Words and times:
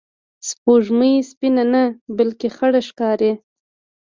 سپوږمۍ 0.47 1.13
سپینه 1.29 1.63
نه، 1.73 1.83
بلکې 2.17 2.47
خړه 2.55 2.81
ښکاري 2.89 3.31